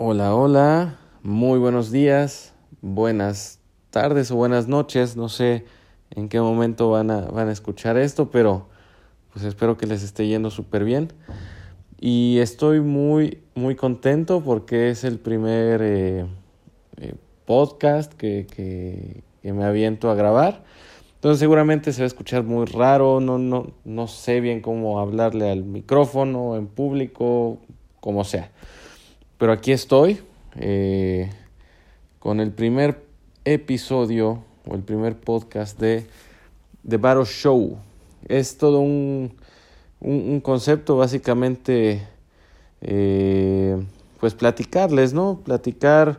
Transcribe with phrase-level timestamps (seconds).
[0.00, 3.58] Hola, hola, muy buenos días, buenas
[3.90, 5.64] tardes o buenas noches, no sé
[6.10, 8.68] en qué momento van a, van a escuchar esto, pero
[9.32, 11.12] pues espero que les esté yendo súper bien.
[11.98, 16.26] Y estoy muy, muy contento porque es el primer eh,
[16.98, 20.62] eh, podcast que, que, que, me aviento a grabar.
[21.16, 25.50] Entonces seguramente se va a escuchar muy raro, no, no, no sé bien cómo hablarle
[25.50, 27.58] al micrófono, en público,
[27.98, 28.52] como sea.
[29.38, 30.20] Pero aquí estoy
[30.56, 31.30] eh,
[32.18, 33.04] con el primer
[33.44, 36.06] episodio o el primer podcast de
[36.86, 37.78] The Battle Show.
[38.26, 39.36] Es todo un,
[40.00, 42.04] un, concepto básicamente,
[42.80, 43.80] eh,
[44.18, 45.40] pues platicarles, ¿no?
[45.44, 46.18] Platicar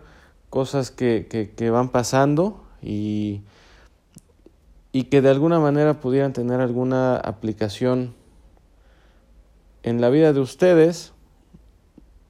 [0.50, 3.42] cosas que, que, que van pasando y,
[4.94, 8.16] y que de alguna manera pudieran tener alguna aplicación
[9.84, 11.12] en la vida de ustedes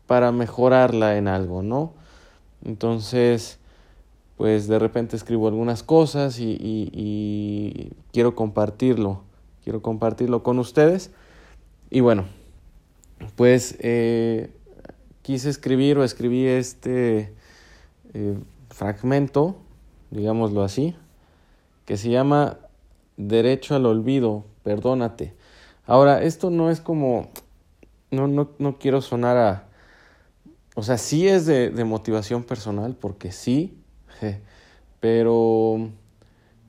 [0.09, 1.93] para mejorarla en algo, ¿no?
[2.65, 3.59] Entonces,
[4.37, 9.21] pues de repente escribo algunas cosas y, y, quiero compartirlo,
[9.63, 11.11] quiero compartirlo con ustedes.
[11.91, 12.25] Y bueno,
[13.35, 14.49] pues eh,
[15.21, 17.31] quise escribir o escribí este
[18.15, 18.39] eh,
[18.71, 19.57] fragmento,
[20.09, 20.95] digámoslo así,
[21.85, 22.57] que se llama
[23.15, 25.35] Derecho al Olvido, perdónate.
[25.85, 27.29] Ahora, esto no es como,
[28.09, 29.68] no, no, no quiero sonar a
[30.79, 33.77] o sea, sí es de, motivación personal, porque sí,
[35.01, 35.89] pero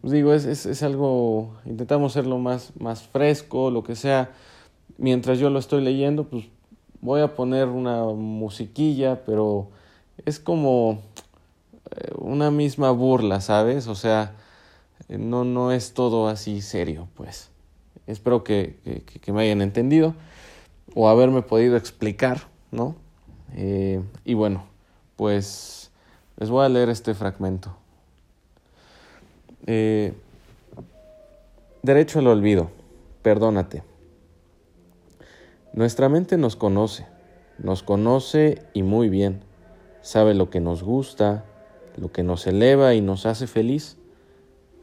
[0.00, 4.32] pues digo, es, algo, intentamos hacerlo más, más fresco, lo que sea.
[4.98, 6.46] Mientras yo lo estoy leyendo, pues
[7.00, 9.68] voy a poner una musiquilla, pero
[10.26, 11.02] es como
[11.96, 13.86] eh, una misma burla, ¿sabes?
[13.86, 14.34] O sea,
[15.08, 17.50] no, no es todo así serio, pues.
[18.08, 18.76] Espero que
[19.28, 20.14] me hayan entendido
[20.96, 22.96] o haberme podido explicar, ¿no?
[23.54, 24.64] Eh, y bueno,
[25.16, 25.90] pues
[26.36, 27.76] les voy a leer este fragmento.
[29.66, 30.14] Eh,
[31.82, 32.70] derecho al olvido,
[33.22, 33.82] perdónate.
[35.72, 37.06] Nuestra mente nos conoce,
[37.58, 39.42] nos conoce y muy bien.
[40.02, 41.44] Sabe lo que nos gusta,
[41.96, 43.96] lo que nos eleva y nos hace feliz.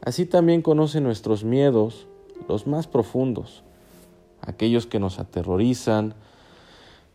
[0.00, 2.06] Así también conoce nuestros miedos,
[2.48, 3.64] los más profundos,
[4.40, 6.14] aquellos que nos aterrorizan,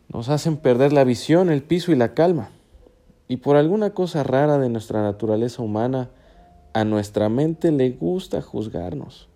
[0.08, 2.50] nos hacen perder la visión, el piso y la calma.
[3.28, 6.10] Y por alguna cosa rara de nuestra naturaleza humana,
[6.72, 9.28] a nuestra mente le gusta juzgarnos.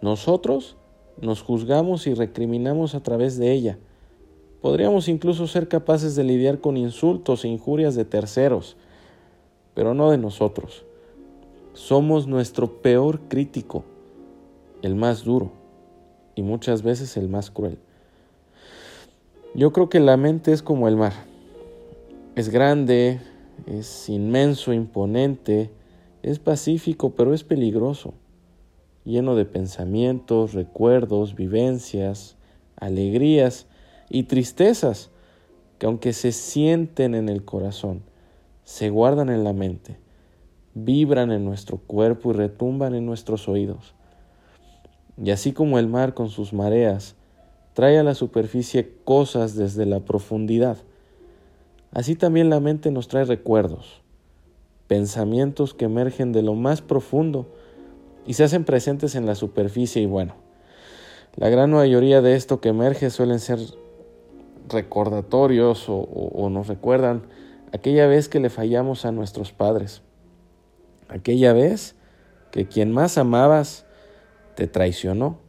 [0.00, 0.76] Nosotros
[1.20, 3.78] nos juzgamos y recriminamos a través de ella.
[4.60, 8.76] Podríamos incluso ser capaces de lidiar con insultos e injurias de terceros,
[9.74, 10.84] pero no de nosotros.
[11.74, 13.84] Somos nuestro peor crítico,
[14.82, 15.52] el más duro
[16.34, 17.78] y muchas veces el más cruel.
[19.56, 21.12] Yo creo que la mente es como el mar.
[22.34, 23.20] Es grande,
[23.66, 25.70] es inmenso, imponente,
[26.24, 28.14] es pacífico, pero es peligroso,
[29.04, 32.36] lleno de pensamientos, recuerdos, vivencias,
[32.74, 33.68] alegrías
[34.10, 35.10] y tristezas
[35.78, 38.02] que aunque se sienten en el corazón,
[38.64, 39.98] se guardan en la mente,
[40.74, 43.94] vibran en nuestro cuerpo y retumban en nuestros oídos.
[45.16, 47.14] Y así como el mar con sus mareas
[47.74, 50.78] trae a la superficie cosas desde la profundidad.
[51.92, 54.00] Así también la mente nos trae recuerdos,
[54.86, 57.46] pensamientos que emergen de lo más profundo
[58.26, 60.34] y se hacen presentes en la superficie y bueno,
[61.36, 63.58] la gran mayoría de esto que emerge suelen ser
[64.68, 67.22] recordatorios o, nos recuerdan
[67.72, 70.02] aquella vez que le fallamos a nuestros padres,
[71.08, 71.96] aquella vez
[72.52, 73.84] que quien más amabas
[74.54, 75.43] te traicionó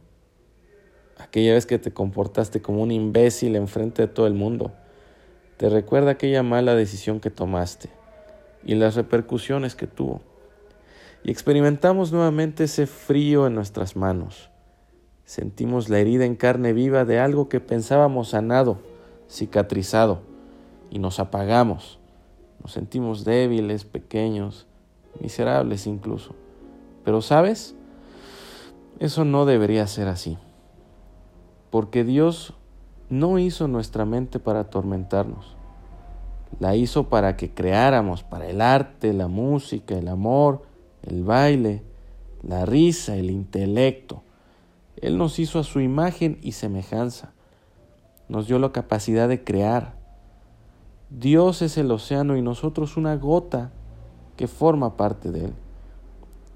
[1.36, 4.72] aquella vez que te comportaste como un imbécil enfrente de todo el mundo.
[5.58, 7.90] Te recuerda aquella mala decisión que tomaste
[8.64, 10.22] y las repercusiones que tuvo.
[11.24, 14.48] Y experimentamos nuevamente ese frío en nuestras manos.
[15.26, 18.78] Sentimos la herida en carne viva de algo que pensábamos sanado,
[19.28, 20.22] cicatrizado,
[20.88, 21.98] y nos apagamos.
[22.62, 24.66] Nos sentimos débiles, pequeños,
[25.20, 26.34] miserables incluso.
[27.04, 27.74] Pero sabes,
[29.00, 30.38] eso no debería ser así
[31.76, 32.54] porque Dios
[33.10, 35.56] no hizo nuestra mente para atormentarnos,
[36.58, 40.62] la hizo para que creáramos, para el arte, la música, el amor,
[41.02, 41.82] el baile,
[42.42, 44.22] la risa, el intelecto.
[45.02, 47.34] Él nos hizo a su imagen y semejanza,
[48.30, 49.96] nos dio la capacidad de crear.
[51.10, 53.70] Dios es el océano y nosotros una gota
[54.38, 55.54] que forma parte de él.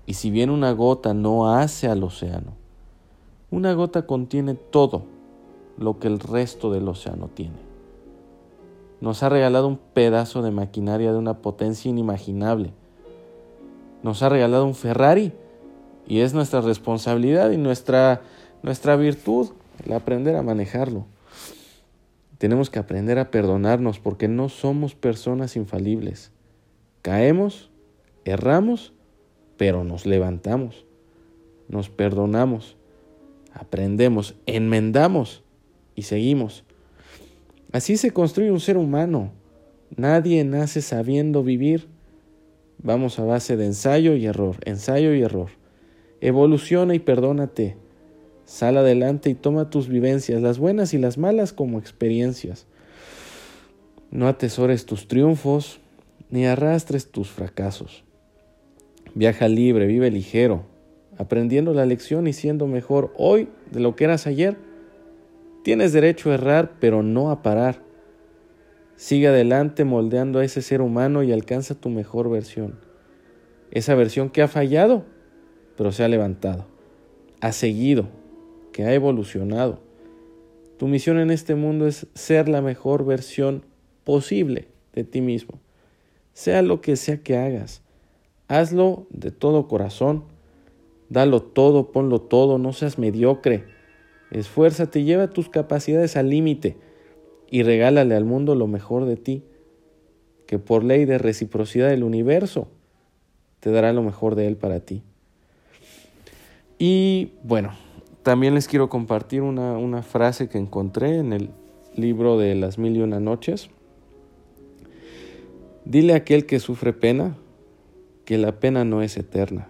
[0.07, 2.60] Y si bien una gota no hace al océano,
[3.50, 5.05] una gota contiene todo
[5.76, 7.70] lo que el resto del océano tiene.
[9.00, 12.75] nos ha regalado un pedazo de maquinaria de una potencia inimaginable.
[14.02, 15.32] Nos ha regalado un Ferrari
[16.06, 18.20] y es nuestra responsabilidad y nuestra,
[18.62, 19.50] nuestra virtud
[19.87, 21.06] el aprender a manejarlo.
[22.37, 26.32] Tenemos que aprender a perdonarnos porque no somos personas infalibles.
[27.02, 27.70] Caemos,
[28.25, 28.93] erramos,
[29.56, 30.85] pero nos levantamos,
[31.69, 32.76] nos perdonamos,
[33.52, 35.43] aprendemos, enmendamos
[35.94, 36.64] y seguimos.
[37.73, 39.32] Así se construye un ser humano.
[39.97, 41.88] Nadie nace sabiendo vivir.
[42.82, 45.50] Vamos a base de ensayo y error, ensayo y error.
[46.20, 47.76] Evoluciona y perdónate.
[48.44, 52.67] Sal adelante y toma tus vivencias, las buenas y las malas, como experiencias.
[54.11, 55.79] No atesores tus triunfos
[56.31, 58.02] ni arrastres tus fracasos.
[59.14, 60.64] Viaja libre, vive ligero,
[61.21, 64.57] aprendiendo la lección y siendo mejor hoy de lo que eras ayer.
[65.63, 67.83] Tienes derecho a errar, pero no a parar.
[68.97, 72.81] Sigue adelante moldeando a ese ser humano y alcanza tu mejor versión.
[73.71, 75.05] Esa versión que ha fallado,
[75.77, 76.65] pero se ha levantado.
[77.43, 78.09] Ha seguido,
[78.73, 79.81] que ha evolucionado.
[80.79, 83.67] Tu misión en este mundo es ser la mejor versión
[84.05, 85.61] posible de ti mismo.
[86.33, 87.83] Sea lo que sea que hagas,
[88.49, 90.25] hazlo de todo corazón,
[91.11, 93.65] dalo todo, ponlo todo, no seas mediocre.
[94.31, 96.79] Esfuérzate, lleva tus capacidades al límite
[97.51, 99.45] y regálale al mundo lo mejor de ti,
[100.47, 102.69] que por ley de reciprocidad del universo
[103.59, 105.03] te dará lo mejor de él para ti.
[106.79, 107.73] Y bueno,
[108.23, 111.51] también les quiero compartir una, frase que encontré en el
[111.95, 113.69] libro de las mil y una noches.
[115.85, 117.37] Dile a aquel que sufre pena
[118.25, 119.69] que la pena no es eterna,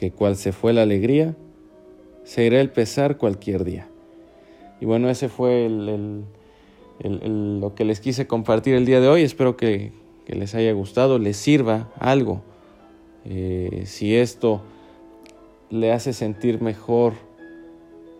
[0.00, 1.36] que cual se fue la alegría,
[2.24, 3.86] se irá el pesar cualquier día.
[4.80, 9.24] Y bueno, ese fue lo que les quise compartir el día de hoy.
[9.24, 9.92] Espero que,
[10.26, 12.40] les haya gustado, les sirva algo.
[13.26, 14.62] Eh, si esto
[15.68, 17.12] le hace sentir mejor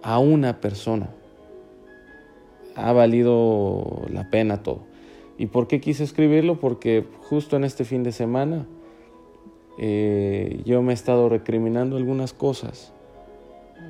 [0.03, 1.09] a una persona.
[2.75, 4.81] Ha valido la pena todo.
[5.39, 6.61] ¿Y por qué quise escribirlo?
[6.61, 8.67] Porque justo en este fin de semana
[9.83, 12.93] eh, yo me he estado recriminando algunas cosas,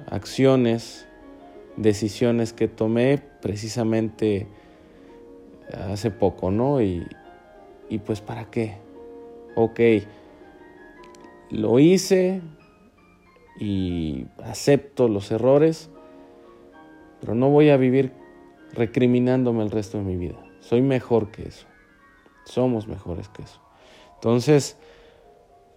[0.07, 1.09] acciones,
[1.77, 4.47] decisiones que tomé precisamente
[5.73, 6.81] hace poco, ¿no?
[6.81, 7.05] Y,
[7.89, 8.77] y pues para qué.
[9.57, 9.81] Ok,
[11.51, 12.41] lo hice
[13.59, 15.91] y acepto los errores,
[17.21, 18.13] pero no voy a vivir
[18.75, 20.39] recriminándome el resto de mi vida.
[20.61, 21.67] Soy mejor que eso.
[22.45, 23.61] Somos mejores que eso.
[24.15, 24.79] Entonces,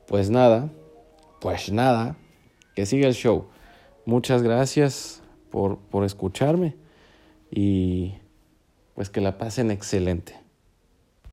[0.08, 0.70] pues nada,
[1.40, 2.16] pues nada,
[2.76, 3.48] que siga el show.
[4.06, 6.76] Muchas gracias por, por escucharme
[7.50, 8.16] y
[8.96, 10.43] pues que la pasen excelente.